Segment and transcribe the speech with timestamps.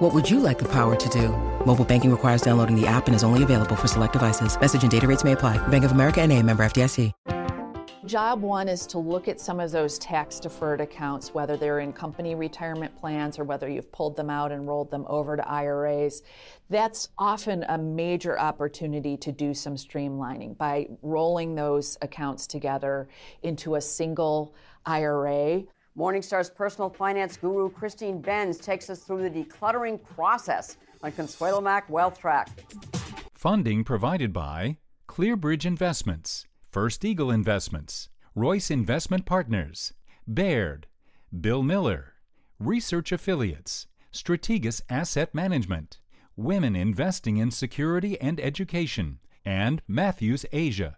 [0.00, 1.28] What would you like the power to do?
[1.66, 4.58] Mobile banking requires downloading the app and is only available for select devices.
[4.58, 5.58] Message and data rates may apply.
[5.68, 7.12] Bank of America and a member FDIC.
[8.06, 11.92] Job one is to look at some of those tax deferred accounts, whether they're in
[11.92, 16.22] company retirement plans or whether you've pulled them out and rolled them over to IRAs.
[16.70, 23.06] That's often a major opportunity to do some streamlining by rolling those accounts together
[23.42, 24.54] into a single
[24.86, 25.64] IRA.
[25.96, 31.90] Morningstar's personal finance guru Christine Benz takes us through the decluttering process on Consuelo Mack
[31.90, 32.48] Wealth Track.
[33.34, 34.76] Funding provided by
[35.08, 39.92] Clearbridge Investments, First Eagle Investments, Royce Investment Partners,
[40.26, 40.86] Baird,
[41.38, 42.14] Bill Miller,
[42.60, 45.98] Research Affiliates, Strategas Asset Management,
[46.36, 50.96] Women Investing in Security and Education, and Matthews Asia.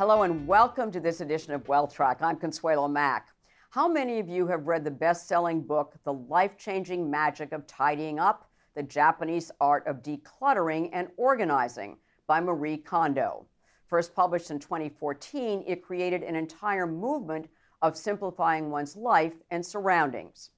[0.00, 2.22] Hello and welcome to this edition of Wealth Track.
[2.22, 3.28] I'm Consuelo Mack.
[3.68, 7.66] How many of you have read the best selling book, The Life Changing Magic of
[7.66, 8.48] Tidying Up?
[8.74, 13.44] The Japanese Art of Decluttering and Organizing by Marie Kondo.
[13.88, 17.50] First published in 2014, it created an entire movement
[17.82, 20.48] of simplifying one's life and surroundings.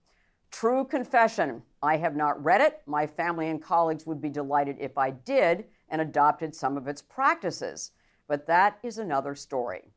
[0.53, 2.81] True confession I have not read it.
[2.87, 7.03] My family and colleagues would be delighted if I did and adopted some of its
[7.03, 7.91] practices.
[8.33, 9.91] But that is another story.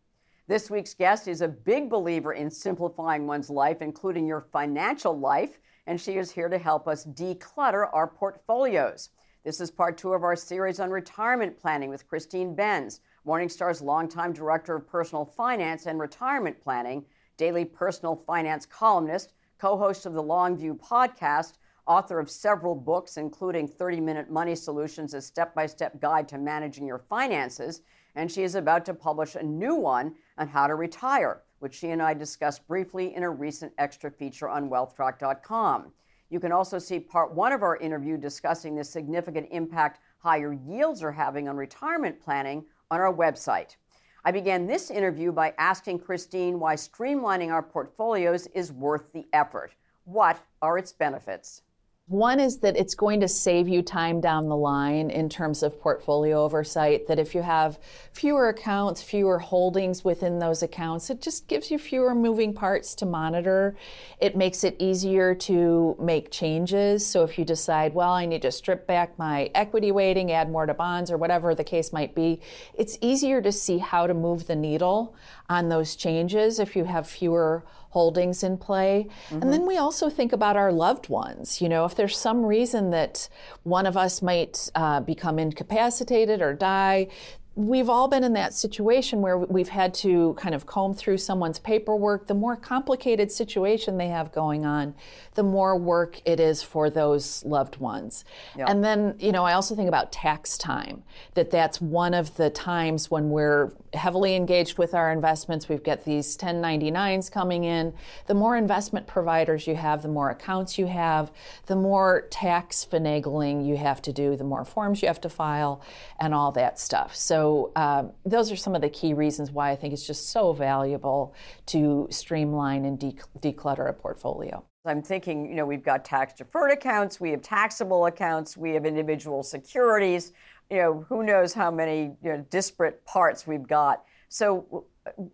[0.45, 5.57] This week's guest is a big believer in simplifying one's life, including your financial life,
[5.87, 9.11] and she is here to help us declutter our portfolios.
[9.45, 14.33] This is part two of our series on retirement planning with Christine Benz, Morningstar's longtime
[14.33, 17.05] director of personal finance and retirement planning,
[17.37, 21.53] daily personal finance columnist, co host of the Longview podcast,
[21.87, 26.37] author of several books, including 30 Minute Money Solutions, a step by step guide to
[26.37, 27.79] managing your finances
[28.15, 31.89] and she is about to publish a new one on how to retire, which she
[31.89, 35.91] and I discussed briefly in a recent extra feature on wealthtrack.com.
[36.29, 41.03] You can also see part one of our interview discussing the significant impact higher yields
[41.03, 43.75] are having on retirement planning on our website.
[44.23, 49.75] I began this interview by asking Christine why streamlining our portfolios is worth the effort.
[50.05, 51.61] What are its benefits?
[52.07, 55.81] One is that it's going to save you time down the line in terms of
[55.81, 57.07] portfolio oversight.
[57.07, 57.79] That if you have
[58.13, 63.07] fewer accounts, fewer holdings within those accounts, it just gives you fewer moving parts to
[63.07, 63.75] monitor.
[64.19, 67.03] It makes it easier to make changes.
[67.03, 70.67] So if you decide, well, I need to strip back my equity weighting, add more
[70.67, 72.39] to bonds, or whatever the case might be,
[72.75, 75.15] it's easier to see how to move the needle
[75.49, 77.63] on those changes if you have fewer
[77.95, 79.07] holdings in play.
[79.29, 79.41] Mm-hmm.
[79.41, 81.61] And then we also think about our loved ones.
[81.61, 83.29] You know, if there's some reason that
[83.63, 87.07] one of us might uh, become incapacitated or die,
[87.55, 91.57] we've all been in that situation where we've had to kind of comb through someone's
[91.57, 92.27] paperwork.
[92.27, 94.93] The more complicated situation they have going on,
[95.35, 98.25] the more work it is for those loved ones.
[98.57, 98.65] Yeah.
[98.67, 101.03] And then, you know, I also think about tax time,
[101.35, 105.69] that that's one of the times when we're heavily engaged with our investments.
[105.69, 107.93] We've got these 1099s coming in.
[108.27, 111.31] The more investment providers you have, the more accounts you have,
[111.67, 115.81] the more tax finagling you have to do, the more forms you have to file,
[116.19, 117.15] and all that stuff.
[117.15, 120.29] So so uh, those are some of the key reasons why I think it's just
[120.31, 121.35] so valuable
[121.67, 124.63] to streamline and de- declutter a portfolio.
[124.83, 128.85] I'm thinking, you know, we've got tax deferred accounts, we have taxable accounts, we have
[128.85, 130.33] individual securities.
[130.71, 134.03] You know, who knows how many you know, disparate parts we've got.
[134.29, 134.85] So,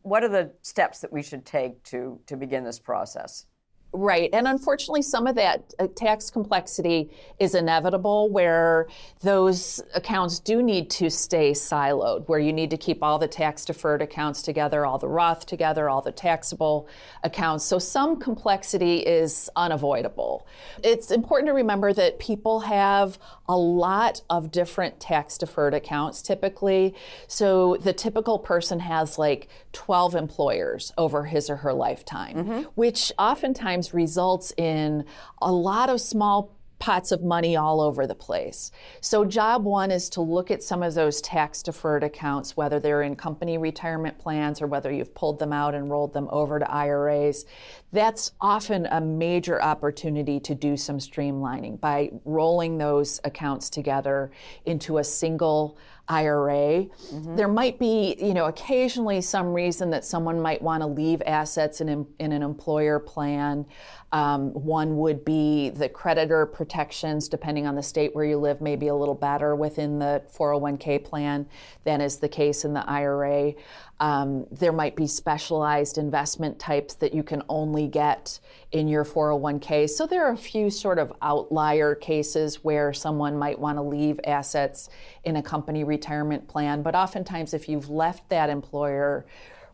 [0.01, 3.45] what are the steps that we should take to to begin this process?
[3.93, 4.29] Right.
[4.31, 7.09] And unfortunately, some of that uh, tax complexity
[7.39, 8.87] is inevitable where
[9.21, 13.65] those accounts do need to stay siloed, where you need to keep all the tax
[13.65, 16.87] deferred accounts together, all the Roth together, all the taxable
[17.23, 17.65] accounts.
[17.65, 20.47] So some complexity is unavoidable.
[20.85, 26.95] It's important to remember that people have a lot of different tax deferred accounts typically.
[27.27, 32.61] So the typical person has like 12 employers over his or her lifetime, mm-hmm.
[32.75, 35.05] which oftentimes sometimes results in
[35.41, 38.71] a lot of small pots of money all over the place.
[39.01, 43.03] So, job one is to look at some of those tax deferred accounts, whether they're
[43.03, 46.71] in company retirement plans or whether you've pulled them out and rolled them over to
[46.71, 47.45] IRAs.
[47.93, 54.31] That's often a major opportunity to do some streamlining by rolling those accounts together
[54.65, 55.77] into a single
[56.07, 56.85] IRA.
[56.85, 57.35] Mm-hmm.
[57.35, 61.81] There might be, you know, occasionally some reason that someone might want to leave assets
[61.81, 63.65] in, in an employer plan.
[64.13, 68.87] Um, one would be the creditor protections, depending on the state where you live, maybe
[68.87, 71.47] a little better within the 401k plan
[71.85, 73.53] than is the case in the IRA.
[74.01, 78.39] Um, there might be specialized investment types that you can only get
[78.71, 79.87] in your 401k.
[79.87, 84.19] So there are a few sort of outlier cases where someone might want to leave
[84.23, 84.89] assets
[85.23, 86.81] in a company retirement plan.
[86.81, 89.27] But oftentimes, if you've left that employer,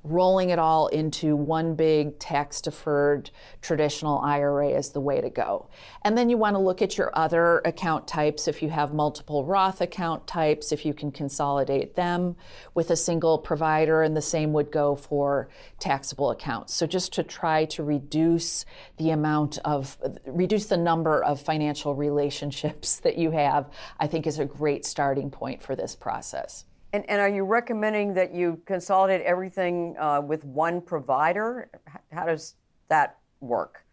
[0.03, 3.29] rolling it all into one big tax deferred
[3.61, 5.69] traditional IRA is the way to go.
[6.03, 8.47] And then you want to look at your other account types.
[8.47, 12.35] If you have multiple Roth account types, if you can consolidate them
[12.73, 15.49] with a single provider, and the same would go for
[15.79, 16.73] taxable accounts.
[16.73, 18.65] So just to try to reduce
[18.97, 24.39] the amount of, reduce the number of financial relationships that you have, I think is
[24.39, 26.65] a great starting point for this process.
[26.97, 31.69] And, and are you recommending that you consolidate everything uh, with one provider?
[32.11, 32.55] How does
[32.87, 33.85] that work?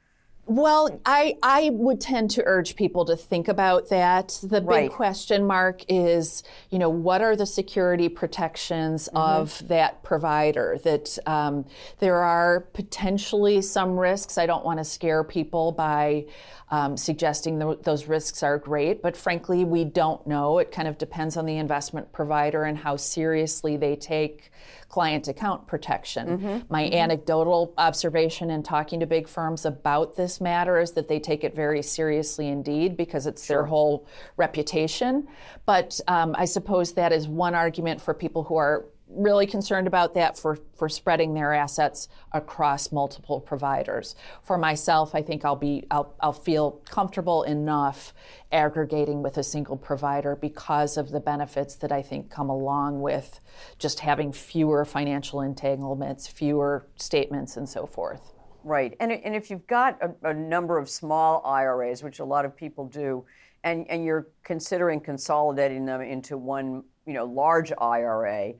[0.47, 4.39] Well, I, I would tend to urge people to think about that.
[4.43, 4.91] The big right.
[4.91, 9.17] question mark is, you know, what are the security protections mm-hmm.
[9.17, 10.79] of that provider?
[10.85, 11.65] That um,
[11.99, 14.37] there are potentially some risks.
[14.37, 16.27] I don't want to scare people by
[16.71, 20.59] um, suggesting th- those risks are great, but frankly, we don't know.
[20.59, 24.51] It kind of depends on the investment provider and how seriously they take
[24.95, 26.39] client account protection.
[26.39, 26.73] Mm-hmm.
[26.73, 26.95] My mm-hmm.
[26.95, 31.53] anecdotal observation in talking to big firms about this matter is that they take it
[31.53, 33.57] very seriously indeed because it's sure.
[33.57, 34.07] their whole
[34.37, 35.27] reputation.
[35.67, 40.15] But um, I suppose that is one argument for people who are really concerned about
[40.15, 44.15] that for, for spreading their assets across multiple providers.
[44.43, 48.13] For myself, I think I'll be I'll, I'll feel comfortable enough
[48.53, 53.41] aggregating with a single provider because of the benefits that I think come along with
[53.79, 58.33] just having fewer financial entanglements, fewer statements, and so forth.
[58.65, 62.47] Right, and and if you've got a, a number of small IRAs, which a lot
[62.47, 63.27] of people do,
[63.63, 68.55] and and you're considering consolidating them into one, you know, large IRA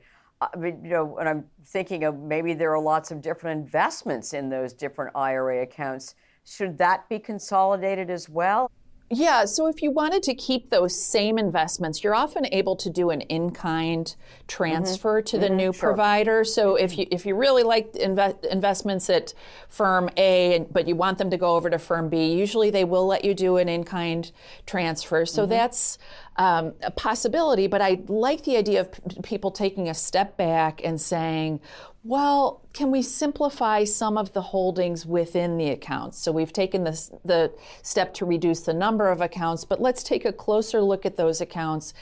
[0.53, 4.33] I mean, you know, when I'm thinking of maybe there are lots of different investments
[4.33, 6.15] in those different IRA accounts,
[6.45, 8.69] should that be consolidated as well?
[9.11, 13.11] Yeah, so if you wanted to keep those same investments, you're often able to do
[13.11, 14.15] an in-kind
[14.47, 15.25] transfer mm-hmm.
[15.25, 15.57] to the mm-hmm.
[15.57, 15.89] new sure.
[15.89, 16.43] provider.
[16.43, 19.35] So if you if you really like inve- investments at
[19.69, 23.05] firm A, but you want them to go over to firm B, usually they will
[23.05, 24.31] let you do an in-kind
[24.65, 25.23] transfer.
[25.27, 25.51] So mm-hmm.
[25.51, 25.99] that's
[26.37, 27.67] um, a possibility.
[27.67, 31.61] But I like the idea of p- people taking a step back and saying,
[32.03, 36.19] well, can we simplify some of the holdings within the accounts?
[36.19, 37.51] So we've taken this, the
[37.81, 41.41] step to reduce the number of accounts, but let's take a closer look at those
[41.41, 41.93] accounts.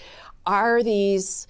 [0.46, 1.48] Are these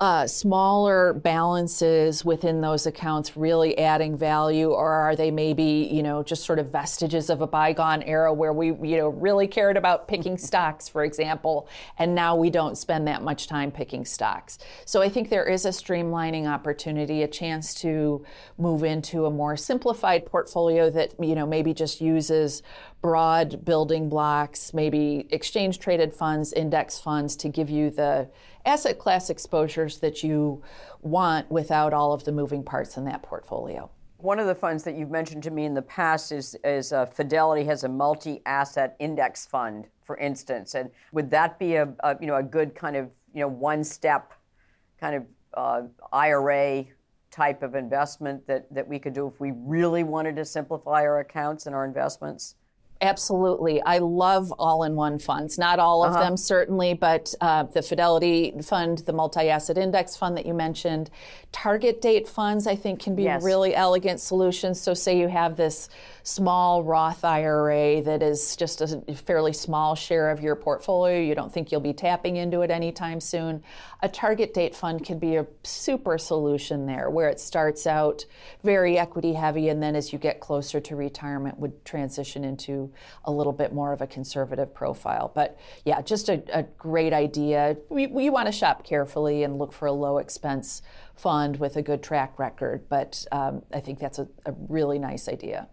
[0.00, 6.22] uh, smaller balances within those accounts really adding value, or are they maybe you know
[6.22, 10.08] just sort of vestiges of a bygone era where we you know really cared about
[10.08, 14.58] picking stocks, for example, and now we don't spend that much time picking stocks.
[14.84, 18.24] So I think there is a streamlining opportunity, a chance to
[18.56, 22.62] move into a more simplified portfolio that you know maybe just uses
[23.00, 28.28] broad building blocks, maybe exchange traded funds, index funds to give you the
[28.64, 30.62] asset class exposures that you
[31.02, 33.90] want without all of the moving parts in that portfolio.
[34.18, 37.06] One of the funds that you've mentioned to me in the past is, is uh,
[37.06, 42.26] Fidelity has a multi-asset index fund, for instance, and would that be a, a you
[42.26, 44.32] know a good kind of you know one-step
[45.00, 45.82] kind of uh,
[46.12, 46.84] IRA
[47.30, 51.20] type of investment that, that we could do if we really wanted to simplify our
[51.20, 52.56] accounts and our investments?
[53.00, 53.80] Absolutely.
[53.82, 55.56] I love all in one funds.
[55.56, 56.24] Not all of uh-huh.
[56.24, 61.08] them, certainly, but uh, the Fidelity Fund, the multi asset index fund that you mentioned,
[61.52, 63.44] target date funds, I think, can be yes.
[63.44, 64.80] really elegant solutions.
[64.80, 65.88] So, say you have this
[66.28, 71.50] small Roth IRA that is just a fairly small share of your portfolio, you don't
[71.50, 73.62] think you'll be tapping into it anytime soon.
[74.02, 78.26] A target date fund can be a super solution there where it starts out
[78.62, 82.92] very equity heavy and then as you get closer to retirement would transition into
[83.24, 85.32] a little bit more of a conservative profile.
[85.34, 87.78] But yeah, just a, a great idea.
[87.88, 90.82] We, we want to shop carefully and look for a low expense
[91.14, 95.26] fund with a good track record, but um, I think that's a, a really nice
[95.26, 95.68] idea.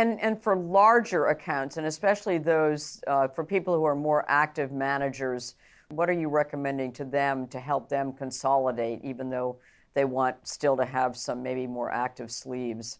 [0.00, 4.72] And, and for larger accounts, and especially those uh, for people who are more active
[4.72, 5.56] managers,
[5.90, 9.58] what are you recommending to them to help them consolidate, even though
[9.92, 12.98] they want still to have some maybe more active sleeves?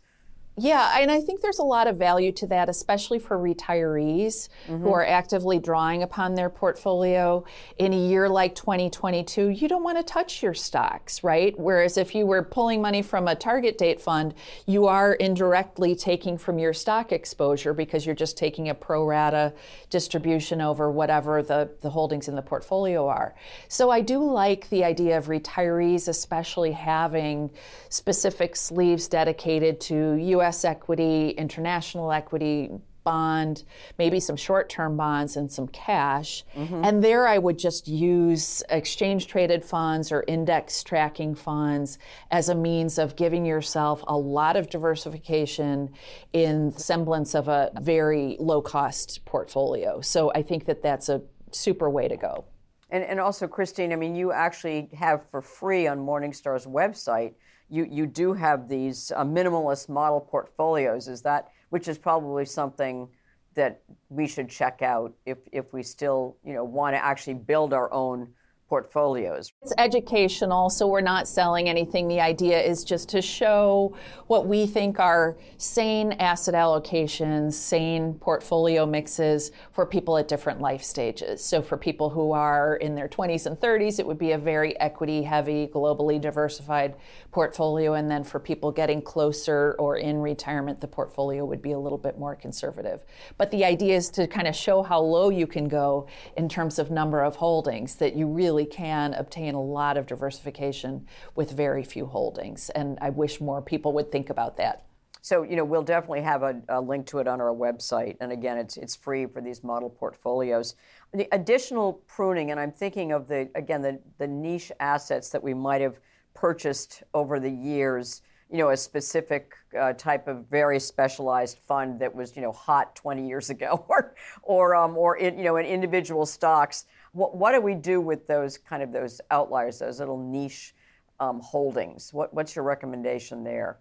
[0.61, 4.83] Yeah, and I think there's a lot of value to that, especially for retirees mm-hmm.
[4.83, 7.47] who are actively drawing upon their portfolio.
[7.79, 11.59] In a year like 2022, you don't want to touch your stocks, right?
[11.59, 14.35] Whereas if you were pulling money from a target date fund,
[14.67, 19.55] you are indirectly taking from your stock exposure because you're just taking a pro rata
[19.89, 23.35] distribution over whatever the, the holdings in the portfolio are.
[23.69, 27.51] So I do like the idea of retirees, especially having
[27.89, 30.50] specific sleeves dedicated to U.S.
[30.51, 32.71] US equity, international equity,
[33.03, 33.65] bond,
[33.99, 36.45] maybe some short term bonds and some cash.
[36.55, 36.85] Mm-hmm.
[36.85, 41.99] And there I would just use exchange traded funds or index tracking funds
[42.31, 45.91] as a means of giving yourself a lot of diversification
[46.33, 50.01] in semblance of a very low cost portfolio.
[50.03, 52.45] So I think that that's a super way to go.
[52.91, 57.35] And, and also, Christine, I mean, you actually have for free on Morningstar's website
[57.71, 61.09] you, you do have these uh, minimalist model portfolios.
[61.09, 63.09] Is that which is probably something
[63.55, 67.73] that we should check out if, if we still you know want to actually build
[67.73, 68.29] our own
[68.71, 69.53] portfolios.
[69.63, 72.07] It's educational, so we're not selling anything.
[72.07, 73.97] The idea is just to show
[74.29, 80.85] what we think are sane asset allocations, sane portfolio mixes for people at different life
[80.85, 81.45] stages.
[81.45, 84.79] So for people who are in their 20s and 30s, it would be a very
[84.79, 86.95] equity heavy, globally diversified
[87.33, 87.95] portfolio.
[87.95, 91.99] And then for people getting closer or in retirement, the portfolio would be a little
[91.99, 93.03] bit more conservative.
[93.37, 96.79] But the idea is to kind of show how low you can go in terms
[96.79, 101.51] of number of holdings, that you really really can obtain a lot of diversification with
[101.53, 102.71] very few holdings.
[102.71, 104.85] And I wish more people would think about that.
[105.23, 108.17] So, you know, we'll definitely have a, a, link to it on our website.
[108.21, 110.77] And again, it's, it's free for these model portfolios.
[111.13, 115.53] The additional pruning, and I'm thinking of the, again, the, the niche assets that we
[115.53, 115.99] might have
[116.33, 122.15] purchased over the years, you know, a specific uh, type of very specialized fund that
[122.15, 125.67] was, you know, hot 20 years ago, or, or, um, or in, you know, in
[125.67, 126.87] individual stocks.
[127.13, 130.75] What, what do we do with those kind of those outliers, those little niche
[131.19, 132.13] um, holdings?
[132.13, 133.79] What, what's your recommendation there?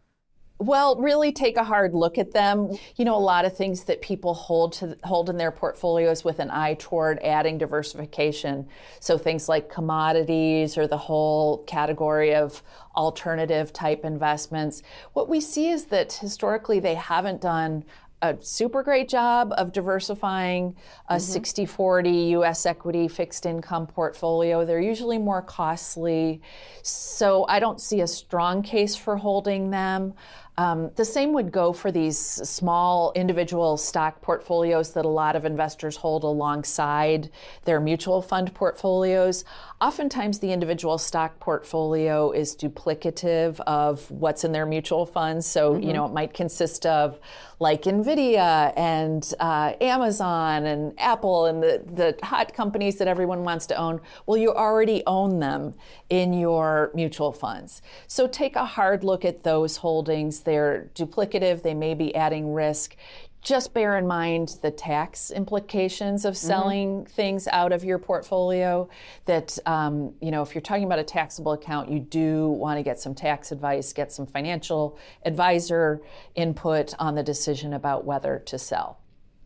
[0.62, 2.78] Well, really take a hard look at them.
[2.98, 6.40] You know, a lot of things that people hold to hold in their portfolios with
[6.40, 8.68] an eye toward adding diversification.
[9.00, 12.62] So things like commodities or the whole category of
[12.94, 14.84] alternative type investments.
[15.14, 17.86] What we see is that historically they haven't done
[18.22, 20.76] a super great job of diversifying
[21.08, 21.20] a mm-hmm.
[21.20, 24.66] 60 40 US equity fixed income portfolio.
[24.66, 26.42] They're usually more costly.
[26.82, 30.14] So I don't see a strong case for holding them.
[30.60, 35.46] Um, the same would go for these small individual stock portfolios that a lot of
[35.46, 37.30] investors hold alongside
[37.64, 39.46] their mutual fund portfolios.
[39.80, 45.48] Oftentimes, the individual stock portfolio is duplicative of what's in their mutual funds.
[45.48, 45.88] So, mm-hmm.
[45.88, 47.18] you know, it might consist of
[47.62, 53.66] like NVIDIA and uh, Amazon and Apple and the, the hot companies that everyone wants
[53.68, 54.02] to own.
[54.26, 55.76] Well, you already own them
[56.10, 57.82] in your mutual funds.
[58.08, 62.96] So, take a hard look at those holdings they're duplicative, they may be adding risk.
[63.42, 66.48] Just bear in mind the tax implications of mm-hmm.
[66.48, 67.14] selling mm-hmm.
[67.14, 68.90] things out of your portfolio.
[69.26, 72.84] That, um, you know, if you're talking about a taxable account, you do want to
[72.84, 76.02] get some tax advice, get some financial advisor
[76.34, 78.98] input on the decision about whether to sell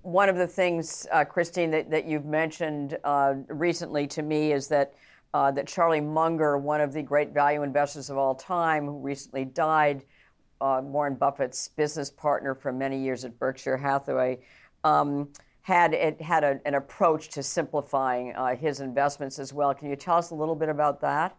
[0.03, 4.67] one of the things, uh, Christine, that, that you've mentioned uh, recently to me is
[4.67, 4.93] that
[5.33, 9.45] uh, that Charlie Munger, one of the great value investors of all time, who recently
[9.45, 10.03] died,
[10.63, 14.39] uh, Warren Buffett's business partner for many years at Berkshire Hathaway,
[14.85, 15.29] um,
[15.61, 19.73] had it, had a, an approach to simplifying uh, his investments as well.
[19.73, 21.35] Can you tell us a little bit about that?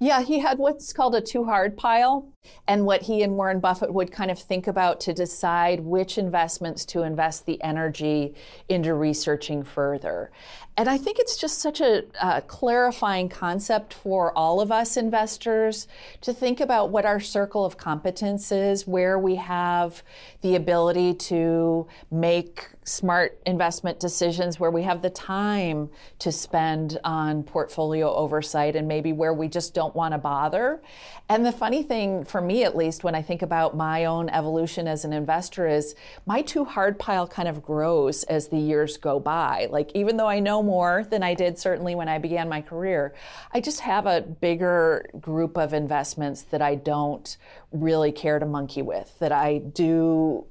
[0.00, 2.28] Yeah, he had what's called a too hard pile,
[2.66, 6.84] and what he and Warren Buffett would kind of think about to decide which investments
[6.86, 8.34] to invest the energy
[8.68, 10.32] into researching further.
[10.76, 12.02] And I think it's just such a
[12.48, 15.86] clarifying concept for all of us investors
[16.22, 20.02] to think about what our circle of competence is, where we have
[20.40, 25.88] the ability to make smart investment decisions, where we have the time
[26.18, 30.82] to spend on portfolio oversight, and maybe where we just don't want to bother.
[31.30, 34.86] And the funny thing, for me at least, when I think about my own evolution
[34.86, 35.94] as an investor, is
[36.26, 39.68] my too hard pile kind of grows as the years go by.
[39.70, 43.14] Like, even though I know more than I did certainly when I began my career.
[43.52, 47.36] I just have a bigger group of investments that I don't
[47.72, 50.46] really care to monkey with, that I do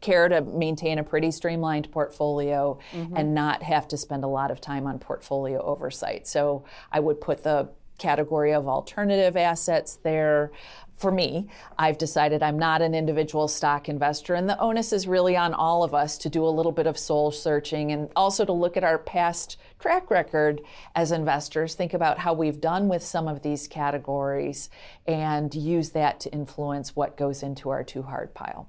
[0.00, 3.16] care to maintain a pretty streamlined portfolio mm-hmm.
[3.16, 6.26] and not have to spend a lot of time on portfolio oversight.
[6.26, 10.50] So I would put the category of alternative assets there
[10.96, 11.48] for me,
[11.78, 15.82] I've decided I'm not an individual stock investor, and the onus is really on all
[15.82, 18.84] of us to do a little bit of soul searching and also to look at
[18.84, 20.60] our past track record
[20.94, 24.70] as investors, think about how we've done with some of these categories,
[25.06, 28.68] and use that to influence what goes into our too hard pile.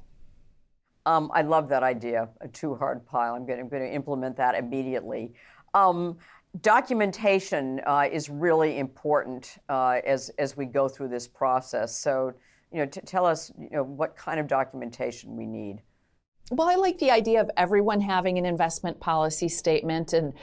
[1.06, 3.36] Um, I love that idea, a too hard pile.
[3.36, 5.34] I'm going to implement that immediately.
[5.76, 6.18] Um,
[6.62, 11.98] documentation uh, is really important uh, as as we go through this process.
[11.98, 12.34] So,
[12.72, 15.82] you know, tell us, you know, what kind of documentation we need.
[16.52, 20.34] Well, I like the idea of everyone having an investment policy statement and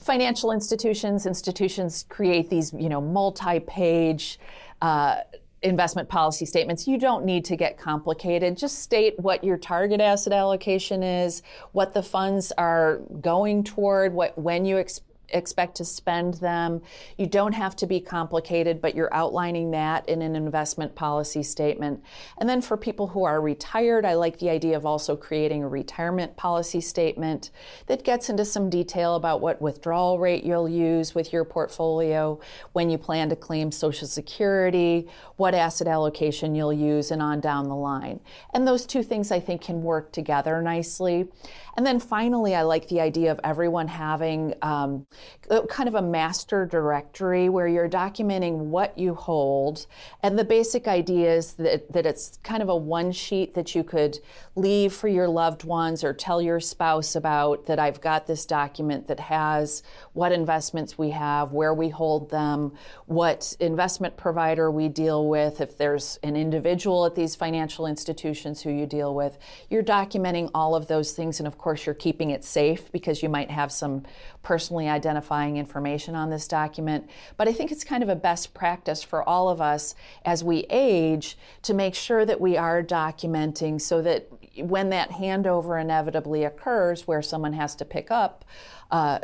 [0.00, 4.38] financial institutions institutions create these you know multi-page
[4.80, 5.18] uh,
[5.62, 8.56] investment policy statements you don't need to get complicated.
[8.56, 11.42] Just state what your target asset allocation is
[11.72, 16.82] what the funds are going toward what when you expect expect to spend them.
[17.16, 22.02] You don't have to be complicated, but you're outlining that in an investment policy statement.
[22.38, 25.68] And then for people who are retired, I like the idea of also creating a
[25.68, 27.50] retirement policy statement
[27.86, 32.38] that gets into some detail about what withdrawal rate you'll use with your portfolio,
[32.72, 37.68] when you plan to claim Social Security, what asset allocation you'll use, and on down
[37.68, 38.20] the line.
[38.54, 41.28] And those two things I think can work together nicely.
[41.76, 45.06] And then finally, I like the idea of everyone having um,
[45.50, 49.86] Uh, kind of a master directory where you're documenting what you hold.
[50.22, 53.84] And the basic idea is that, that it's kind of a one sheet that you
[53.84, 54.18] could
[54.54, 59.08] leave for your loved ones or tell your spouse about that I've got this document
[59.08, 62.72] that has what investments we have, where we hold them,
[63.06, 68.70] what investment provider we deal with, if there's an individual at these financial institutions who
[68.70, 69.38] you deal with.
[69.68, 73.28] You're documenting all of those things, and of course, you're keeping it safe because you
[73.28, 74.04] might have some
[74.42, 77.10] personally identifying information on this document.
[77.36, 79.94] But I think it's kind of a best practice for all of us
[80.24, 85.80] as we age to make sure that we are documenting so that when that handover
[85.80, 88.44] inevitably occurs where someone has to pick up,
[88.92, 89.18] uh,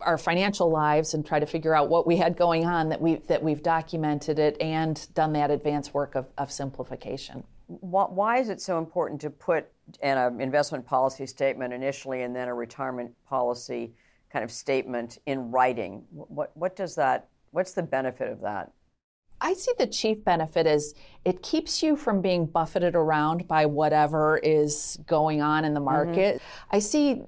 [0.00, 3.16] our financial lives and try to figure out what we had going on that we
[3.26, 7.42] that we've documented it and done that advanced work of, of simplification.
[7.66, 9.66] Why is it so important to put
[10.00, 13.92] an investment policy statement initially and then a retirement policy
[14.32, 16.04] kind of statement in writing?
[16.10, 17.28] What what does that?
[17.50, 18.72] What's the benefit of that?
[19.40, 24.38] I see the chief benefit is it keeps you from being buffeted around by whatever
[24.38, 25.84] is going on in the mm-hmm.
[25.84, 26.36] market.
[26.36, 26.76] Mm-hmm.
[26.76, 27.22] I see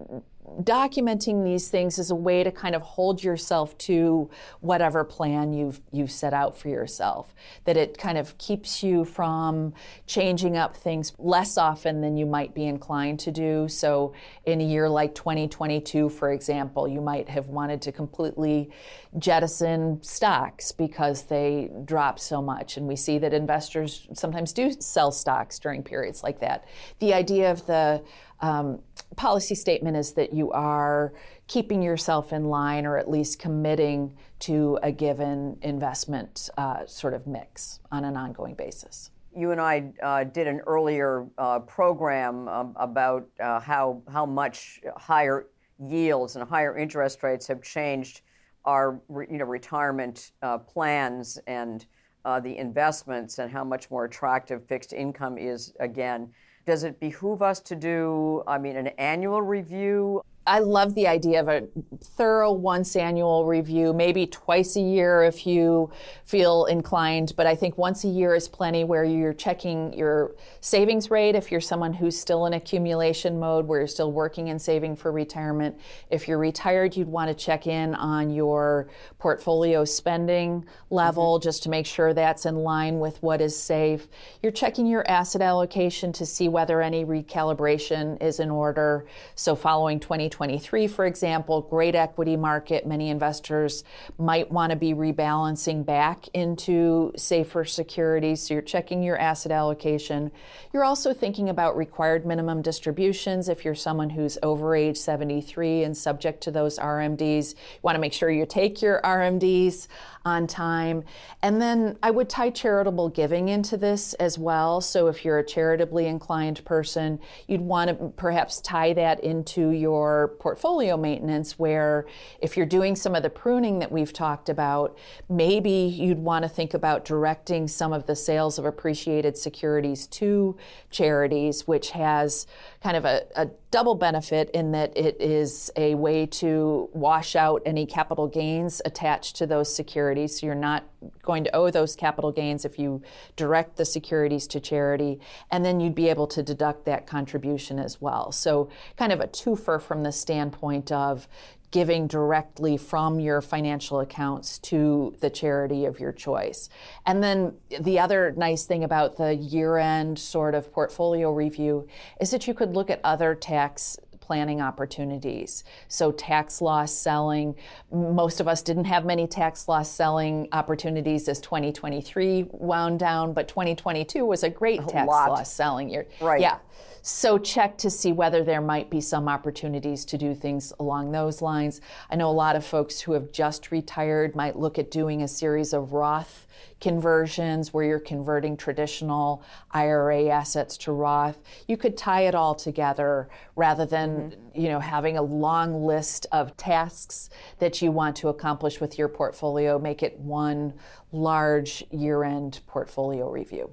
[0.63, 5.81] documenting these things is a way to kind of hold yourself to whatever plan you've
[5.93, 7.35] you've set out for yourself
[7.65, 9.73] that it kind of keeps you from
[10.07, 13.69] changing up things less often than you might be inclined to do.
[13.69, 14.13] So
[14.45, 18.71] in a year like 2022 for example you might have wanted to completely
[19.19, 22.77] jettison stocks because they drop so much.
[22.77, 26.65] And we see that investors sometimes do sell stocks during periods like that.
[26.99, 28.03] The idea of the
[28.41, 28.81] um,
[29.17, 31.13] policy statement is that you are
[31.47, 37.27] keeping yourself in line or at least committing to a given investment uh, sort of
[37.27, 39.11] mix on an ongoing basis.
[39.37, 44.81] You and I uh, did an earlier uh, program um, about uh, how how much
[44.97, 45.47] higher
[45.79, 48.23] yields and higher interest rates have changed
[48.65, 51.87] our you know retirement uh, plans and
[52.25, 56.31] uh, the investments and how much more attractive fixed income is again.
[56.67, 61.39] Does it behoove us to do, I mean, an annual review I love the idea
[61.39, 61.69] of a
[62.03, 65.93] thorough once annual review, maybe twice a year if you
[66.25, 71.09] feel inclined, but I think once a year is plenty where you're checking your savings
[71.09, 74.97] rate if you're someone who's still in accumulation mode, where you're still working and saving
[74.97, 75.79] for retirement.
[76.11, 78.89] If you're retired, you'd want to check in on your
[79.21, 81.45] portfolio spending level mm-hmm.
[81.45, 84.09] just to make sure that's in line with what is safe.
[84.43, 89.07] You're checking your asset allocation to see whether any recalibration is in order.
[89.37, 92.87] So following 20 2023, for example, great equity market.
[92.87, 93.85] Many investors
[94.17, 98.49] might want to be rebalancing back into safer securities.
[98.49, 100.33] So you're checking your asset allocation.
[100.73, 103.51] You're also thinking about required minimum distributions.
[103.51, 108.01] If you're someone who's over age 73 and subject to those RMDs, you want to
[108.01, 109.89] make sure you take your RMDs
[110.25, 111.03] on time.
[111.43, 114.81] And then I would tie charitable giving into this as well.
[114.81, 120.20] So if you're a charitably inclined person, you'd want to perhaps tie that into your
[120.29, 122.07] portfolio maintenance, where
[122.41, 124.97] if you're doing some of the pruning that we've talked about,
[125.29, 130.57] maybe you'd want to think about directing some of the sales of appreciated securities to
[130.91, 132.47] charities, which has
[132.83, 137.63] kind of a, a double benefit in that it is a way to wash out
[137.65, 140.41] any capital gains attached to those securities.
[140.41, 140.85] So you're not
[141.23, 143.03] going to owe those capital gains if you
[143.37, 145.21] direct the securities to charity.
[145.51, 148.33] And then you'd be able to deduct that contribution as well.
[148.33, 151.29] So, kind of a twofer from the standpoint of
[151.71, 156.69] giving directly from your financial accounts to the charity of your choice.
[157.07, 161.87] And then the other nice thing about the year end sort of portfolio review
[162.21, 163.97] is that you could look at other tax
[164.31, 165.65] planning opportunities.
[165.89, 167.57] So, tax loss selling,
[167.91, 173.49] most of us didn't have many tax loss selling opportunities as 2023 wound down, but
[173.49, 175.31] 2022 was a great a tax lot.
[175.31, 176.07] loss selling year.
[176.21, 176.41] Right.
[176.41, 176.59] Yeah.
[177.03, 181.41] So check to see whether there might be some opportunities to do things along those
[181.41, 181.81] lines.
[182.11, 185.29] I know a lot of folks who have just retired might look at doing a
[185.29, 186.47] series of Roth
[186.81, 191.39] conversions where you're converting traditional IRA assets to Roth.
[191.69, 194.61] You could tie it all together rather than, mm-hmm.
[194.61, 199.09] you know, having a long list of tasks that you want to accomplish with your
[199.09, 199.79] portfolio.
[199.79, 200.75] Make it one
[201.13, 203.71] large year-end portfolio review.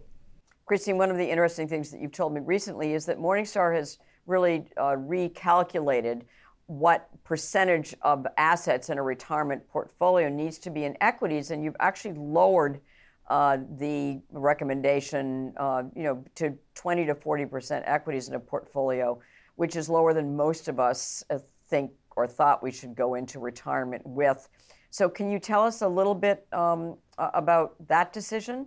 [0.67, 3.99] Christine, one of the interesting things that you've told me recently is that Morningstar has
[4.25, 6.23] really uh, recalculated
[6.65, 11.77] what percentage of assets in a retirement portfolio needs to be in equities, and you've
[11.79, 12.81] actually lowered
[13.29, 19.17] uh, the recommendation, uh, you know, to 20 to 40 percent equities in a portfolio,
[19.55, 23.39] which is lower than most of us uh, think or thought we should go into
[23.39, 24.49] retirement with.
[24.89, 28.65] So, can you tell us a little bit um, about that decision?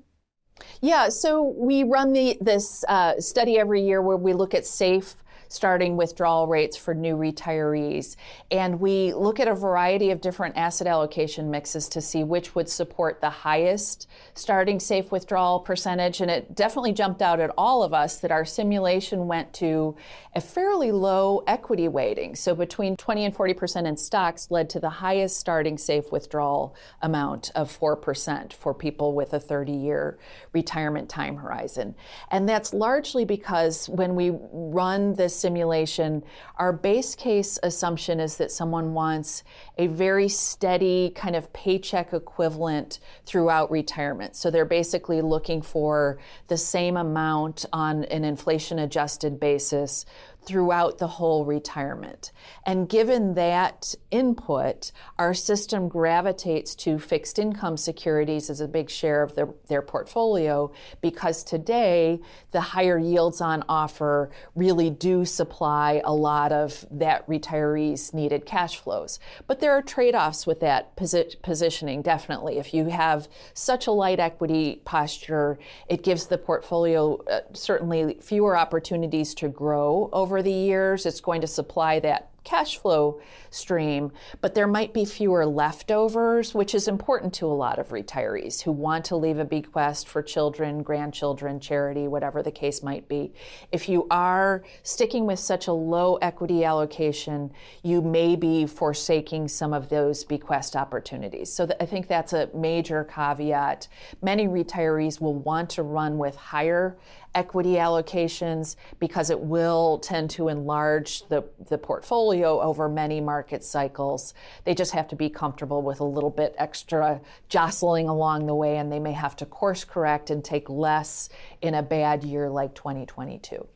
[0.80, 5.16] Yeah, so we run the, this uh, study every year where we look at safe
[5.50, 8.14] starting withdrawal rates for new retirees.
[8.52, 12.68] And we look at a variety of different asset allocation mixes to see which would
[12.68, 16.20] support the highest starting safe withdrawal percentage.
[16.20, 19.96] And it definitely jumped out at all of us that our simulation went to
[20.36, 22.36] a fairly low equity weighting.
[22.36, 27.50] So between 20 and 40% in stocks led to the highest starting safe withdrawal amount
[27.56, 30.18] of 4% for people with a 30 year
[30.52, 31.96] retirement time horizon.
[32.30, 36.22] And that's largely because when we run this simulation,
[36.56, 39.42] our base case assumption is that someone wants
[39.78, 44.36] a very steady kind of paycheck equivalent throughout retirement.
[44.36, 50.04] So they're basically looking for the same amount on an inflation adjusted basis
[50.50, 52.32] throughout the whole retirement.
[52.66, 59.22] And given that input, our system gravitates to fixed income securities as a big share
[59.22, 62.18] of their, their portfolio because today
[62.50, 68.76] the higher yields on offer really do supply a lot of that retirees' needed cash
[68.76, 69.20] flows.
[69.46, 72.58] But there are trade offs with that posi- positioning, definitely.
[72.58, 78.56] If you have such a light equity posture, it gives the portfolio uh, certainly fewer
[78.56, 81.04] opportunities to grow over over the years.
[81.04, 84.10] It's going to supply that cash flow stream,
[84.40, 88.72] but there might be fewer leftovers, which is important to a lot of retirees who
[88.72, 93.32] want to leave a bequest for children, grandchildren, charity, whatever the case might be.
[93.70, 97.52] If you are sticking with such a low equity allocation,
[97.84, 101.52] you may be forsaking some of those bequest opportunities.
[101.52, 103.86] So I think that's a major caveat.
[104.22, 106.98] Many retirees will want to run with higher
[107.34, 114.34] equity allocations because it will tend to enlarge the, the portfolio over many market cycles.
[114.64, 118.78] They just have to be comfortable with a little bit extra jostling along the way,
[118.78, 121.28] and they may have to course correct and take less
[121.60, 123.66] in a bad year like 2022.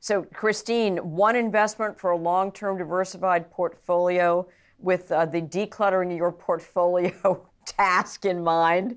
[0.00, 4.48] So, Christine, one investment for a long term diversified portfolio
[4.78, 8.96] with uh, the decluttering your portfolio task in mind.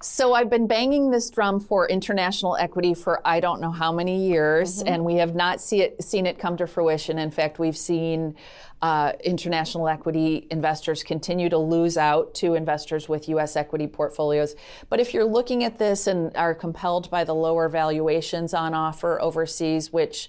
[0.00, 4.28] So I've been banging this drum for international equity for I don't know how many
[4.28, 4.88] years, mm-hmm.
[4.88, 7.18] and we have not see it, seen it come to fruition.
[7.18, 8.34] In fact, we've seen
[8.82, 13.56] uh, international equity investors continue to lose out to investors with U.S.
[13.56, 14.54] equity portfolios.
[14.90, 19.20] But if you're looking at this and are compelled by the lower valuations on offer
[19.20, 20.28] overseas, which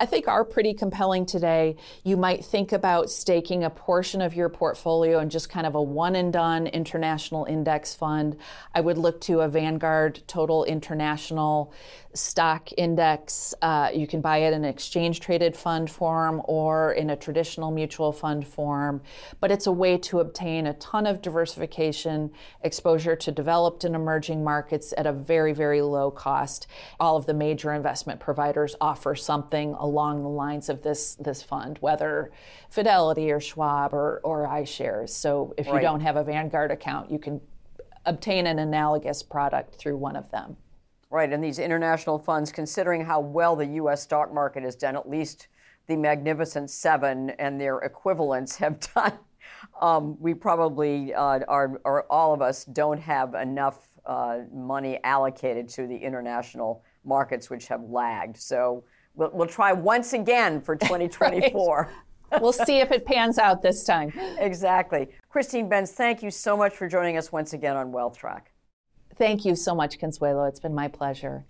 [0.00, 1.76] I think are pretty compelling today.
[2.04, 5.82] You might think about staking a portion of your portfolio in just kind of a
[5.82, 8.36] one and done international index fund.
[8.72, 11.72] I would look to a Vanguard Total International
[12.18, 13.54] stock index.
[13.62, 17.70] Uh, you can buy it in an exchange traded fund form or in a traditional
[17.70, 19.00] mutual fund form.
[19.40, 22.30] But it's a way to obtain a ton of diversification,
[22.62, 26.66] exposure to developed and emerging markets at a very, very low cost.
[27.00, 31.78] All of the major investment providers offer something along the lines of this this fund,
[31.80, 32.30] whether
[32.70, 35.10] Fidelity or Schwab or, or iShares.
[35.10, 37.40] So if you don't have a Vanguard account, you can
[38.04, 40.56] obtain an analogous product through one of them.
[41.10, 44.02] Right, and these international funds, considering how well the U.S.
[44.02, 45.48] stock market has done, at least
[45.86, 49.14] the Magnificent Seven and their equivalents have done,
[49.80, 55.68] um, we probably uh, are, are, all of us don't have enough uh, money allocated
[55.68, 58.36] to the international markets, which have lagged.
[58.36, 61.90] So we'll, we'll try once again for 2024.
[62.42, 64.12] We'll see if it pans out this time.
[64.38, 65.08] exactly.
[65.30, 68.52] Christine Benz, thank you so much for joining us once again on Wealth Track.
[69.18, 70.44] Thank you so much, Consuelo.
[70.44, 71.44] It's been my pleasure.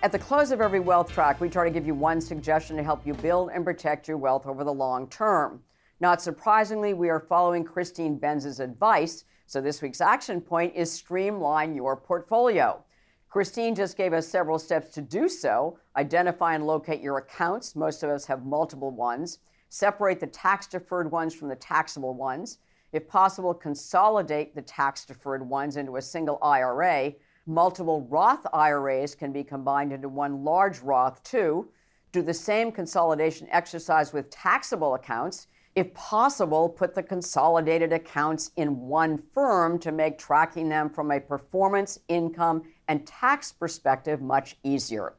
[0.00, 2.84] At the close of every wealth track, we try to give you one suggestion to
[2.84, 5.60] help you build and protect your wealth over the long term.
[5.98, 11.74] Not surprisingly, we are following Christine Benz's advice, so this week's action point is streamline
[11.74, 12.84] your portfolio.
[13.28, 15.80] Christine just gave us several steps to do so.
[15.96, 17.74] Identify and locate your accounts.
[17.74, 19.40] Most of us have multiple ones.
[19.70, 22.58] Separate the tax deferred ones from the taxable ones.
[22.92, 27.12] If possible, consolidate the tax deferred ones into a single IRA.
[27.46, 31.68] Multiple Roth IRAs can be combined into one large Roth, too.
[32.12, 35.46] Do the same consolidation exercise with taxable accounts.
[35.76, 41.20] If possible, put the consolidated accounts in one firm to make tracking them from a
[41.20, 45.14] performance, income, and tax perspective much easier.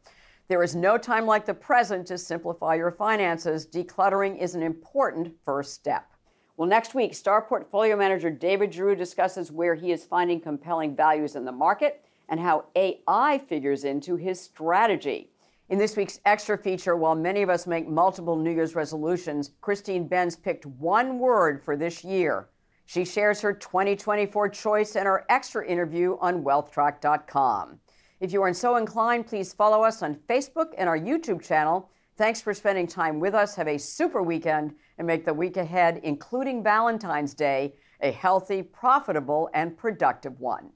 [0.47, 3.67] There is no time like the present to simplify your finances.
[3.67, 6.11] Decluttering is an important first step.
[6.59, 11.37] Well, next week, Star Portfolio Manager David Giroux discusses where he is finding compelling values
[11.37, 15.29] in the market and how AI figures into his strategy.
[15.69, 20.05] In this week's extra feature, while many of us make multiple New Year's resolutions, Christine
[20.05, 22.49] Benz picked one word for this year.
[22.87, 27.79] She shares her 2024 choice in our extra interview on wealthtrack.com.
[28.19, 31.89] If you are so inclined, please follow us on Facebook and our YouTube channel.
[32.19, 33.55] Thanks for spending time with us.
[33.55, 39.49] Have a super weekend and make the week ahead, including Valentine's Day, a healthy, profitable,
[39.53, 40.69] and productive one.